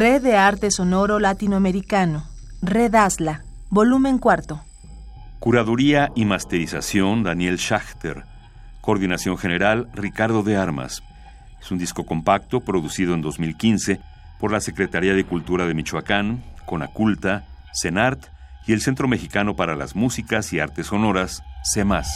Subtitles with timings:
[0.00, 2.24] Red de Arte Sonoro Latinoamericano.
[2.62, 3.42] Red ASLA.
[3.68, 4.64] Volumen cuarto.
[5.40, 8.24] Curaduría y masterización Daniel Schachter.
[8.80, 11.02] Coordinación general Ricardo de Armas.
[11.60, 14.00] Es un disco compacto producido en 2015
[14.38, 18.24] por la Secretaría de Cultura de Michoacán, Conaculta, CENART
[18.66, 22.08] y el Centro Mexicano para las Músicas y Artes Sonoras, CEMAS.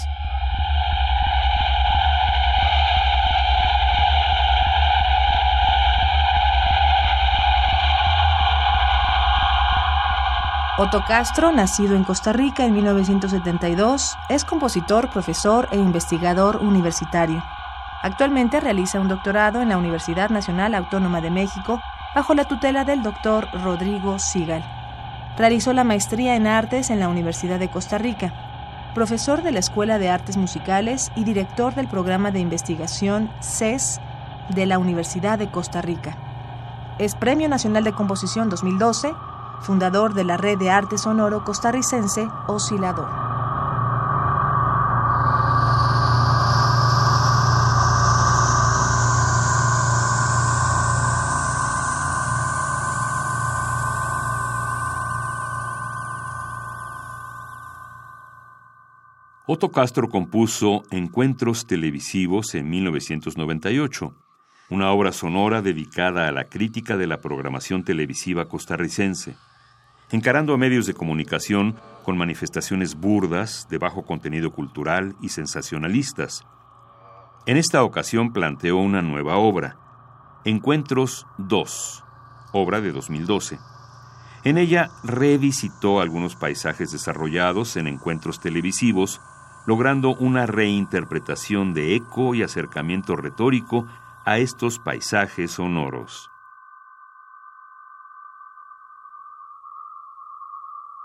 [10.84, 17.42] Otto Castro, nacido en Costa Rica en 1972, es compositor, profesor e investigador universitario.
[18.02, 21.80] Actualmente realiza un doctorado en la Universidad Nacional Autónoma de México
[22.14, 24.62] bajo la tutela del doctor Rodrigo Sigal.
[25.38, 28.34] Realizó la maestría en artes en la Universidad de Costa Rica,
[28.94, 34.02] profesor de la Escuela de Artes Musicales y director del programa de investigación CES
[34.50, 36.18] de la Universidad de Costa Rica.
[36.98, 39.14] Es Premio Nacional de Composición 2012
[39.64, 43.08] fundador de la Red de Arte Sonoro Costarricense Oscilador.
[59.46, 64.14] Otto Castro compuso Encuentros Televisivos en 1998
[64.70, 69.36] una obra sonora dedicada a la crítica de la programación televisiva costarricense,
[70.14, 76.46] encarando a medios de comunicación con manifestaciones burdas, de bajo contenido cultural y sensacionalistas.
[77.46, 79.76] En esta ocasión planteó una nueva obra,
[80.44, 82.04] Encuentros 2,
[82.52, 83.58] obra de 2012.
[84.44, 89.20] En ella revisitó algunos paisajes desarrollados en encuentros televisivos,
[89.66, 93.88] logrando una reinterpretación de eco y acercamiento retórico
[94.24, 96.30] a estos paisajes sonoros.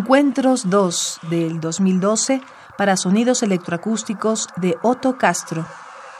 [0.00, 2.40] Encuentros 2 del 2012
[2.78, 5.66] para sonidos electroacústicos de Otto Castro,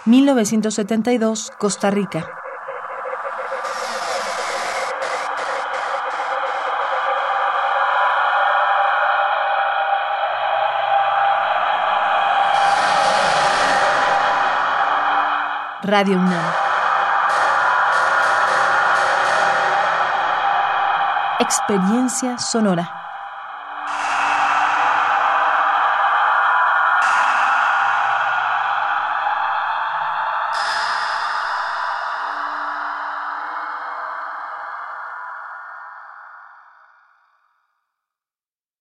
[0.05, 2.29] 1972, Costa Rica.
[15.81, 16.53] Radio UNAM.
[21.39, 23.00] Experiencia sonora.